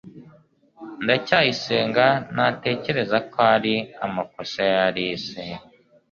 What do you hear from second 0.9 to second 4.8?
ndacyayisenga ntatekereza ko ari amakosa ya